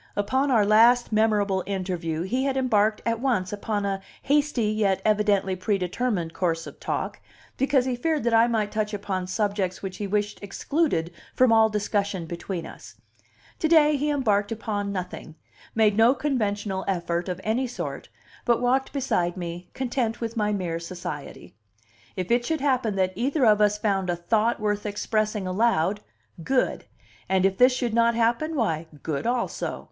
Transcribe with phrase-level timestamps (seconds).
[0.15, 5.55] Upon our last memorable interview he had embarked at once upon a hasty yet evidently
[5.55, 7.21] predetermined course of talk,
[7.55, 11.69] because he feared that I might touch upon subjects which he wished excluded from all
[11.69, 12.95] discussion between us;
[13.59, 15.35] to day he embarked upon nothing,
[15.75, 18.09] made no conventional effort of any sort,
[18.43, 21.53] but walked beside me, content with my mere society;
[22.15, 25.99] if it should happen that either of us found a thought worth expressing aloud,
[26.43, 26.85] good!
[27.29, 29.79] and if this should not happen, why, good also!